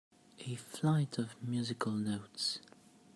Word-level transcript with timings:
A 0.47 0.55
flight 0.55 1.19
of 1.19 1.35
musical 1.43 1.91
notes. 1.91 2.59